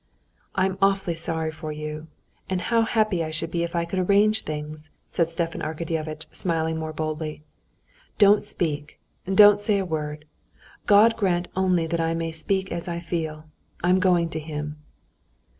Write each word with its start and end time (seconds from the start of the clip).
"I'm 0.55 0.79
awfully 0.81 1.13
sorry 1.13 1.51
for 1.51 1.71
you! 1.71 2.07
And 2.49 2.59
how 2.59 2.81
happy 2.81 3.23
I 3.23 3.29
should 3.29 3.51
be 3.51 3.61
if 3.61 3.75
I 3.75 3.85
could 3.85 3.99
arrange 3.99 4.41
things!" 4.43 4.89
said 5.11 5.27
Stepan 5.29 5.61
Arkadyevitch, 5.61 6.25
smiling 6.31 6.77
more 6.79 6.91
boldly. 6.91 7.43
"Don't 8.17 8.43
speak, 8.43 8.99
don't 9.31 9.59
say 9.59 9.77
a 9.77 9.85
word! 9.85 10.25
God 10.87 11.15
grant 11.15 11.49
only 11.55 11.85
that 11.85 12.01
I 12.01 12.15
may 12.15 12.31
speak 12.31 12.71
as 12.71 12.87
I 12.87 12.99
feel. 12.99 13.45
I'm 13.83 13.99
going 13.99 14.29
to 14.29 14.39
him." 14.39 14.77